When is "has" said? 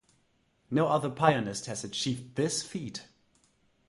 1.67-1.83